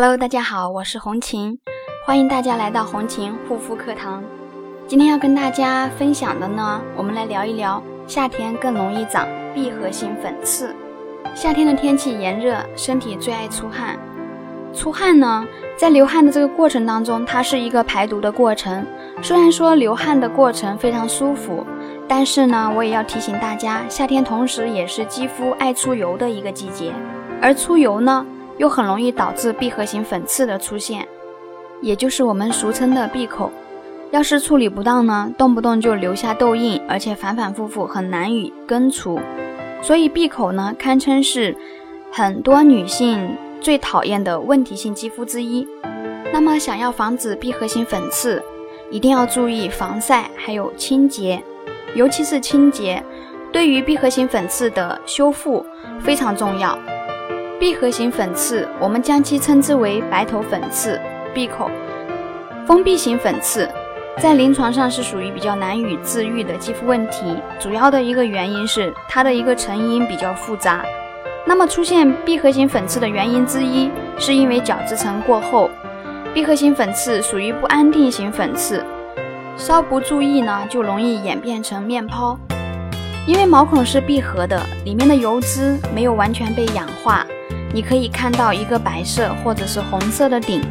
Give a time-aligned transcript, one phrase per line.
[0.00, 1.58] Hello，大家好，我是红琴，
[2.06, 4.22] 欢迎大家来到红琴护肤课堂。
[4.86, 10.72] 今天要跟大家分享的呢，我们来聊一聊夏天更容易长闭合性粉刺。
[11.34, 13.98] 夏天的天气炎热，身体最爱出汗。
[14.72, 15.44] 出汗呢，
[15.76, 18.86] 在流汗的这个过程当中，它是一个排毒的过程。
[19.20, 21.66] 虽然说流汗的过程非常舒服，
[22.06, 26.92] 但是呢，我也要提醒大家，夏天同时也是肌肤爱出油的一个季节，
[27.42, 28.24] 而出油呢。
[28.58, 31.08] 又很容易导致闭合型粉刺的出现，
[31.80, 33.50] 也就是我们俗称的闭口。
[34.10, 39.20] 要是处理不当呢，动不动就留下痘印，而且反反复复，很难以根除。
[39.82, 41.54] 所以闭口呢，堪称是
[42.10, 45.68] 很多女性最讨厌的问题性肌肤之一。
[46.32, 48.42] 那么，想要防止闭合型粉刺，
[48.90, 51.42] 一定要注意防晒，还有清洁，
[51.94, 53.04] 尤其是清洁，
[53.52, 55.64] 对于闭合型粉刺的修复
[56.00, 56.78] 非常重要。
[57.60, 61.00] 闭合型粉刺，我们将其称之为白头粉刺、
[61.34, 61.68] 闭口、
[62.64, 63.68] 封闭型粉刺，
[64.22, 67.36] 在临床上是属于比较难以治愈的肌肤问题。
[67.58, 70.84] 主要的一个原因是它的一个成因比较复杂。
[71.44, 75.68] 那么出现闭合型粉刺的原因之一，是因为角质层过厚。
[76.32, 78.84] 闭合型粉刺属于不安定型粉刺，
[79.56, 82.38] 稍不注意呢，就容易演变成面泡。
[83.26, 87.26] 因为毛孔是闭合的，里面的油脂没有完全被氧化。
[87.72, 90.62] 你可以看到一个白色或者是红色的顶，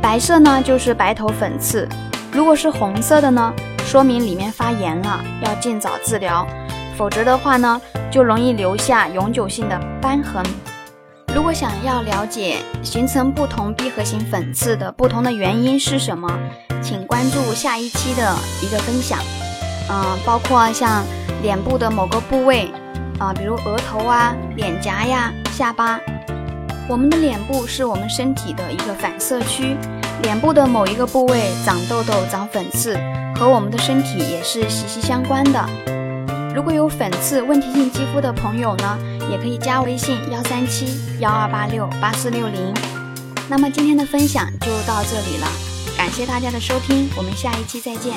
[0.00, 1.88] 白色呢就是白头粉刺，
[2.32, 3.52] 如果是红色的呢，
[3.84, 6.46] 说明里面发炎了，要尽早治疗，
[6.96, 7.80] 否则的话呢，
[8.10, 10.44] 就容易留下永久性的瘢痕。
[11.34, 16.30] 如果想要了解形成不同闭合型粉刺的不同的原因是什么，
[16.80, 19.18] 请关注下一期的一个分享，
[19.90, 21.04] 嗯，包括像
[21.42, 22.70] 脸部的某个部位
[23.18, 26.00] 啊，比如额头啊、脸颊呀、下巴。
[26.88, 29.76] 我们的脸部是我们身体的一个反射区，
[30.22, 32.96] 脸部的某一个部位长痘痘、长粉刺，
[33.34, 35.68] 和我们的身体也是息息相关的。
[36.54, 38.98] 如果有粉刺问题性肌肤的朋友呢，
[39.28, 40.86] 也可以加微信幺三七
[41.18, 42.72] 幺二八六八四六零。
[43.48, 45.48] 那么今天的分享就到这里了，
[45.98, 48.14] 感谢大家的收听，我们下一期再见。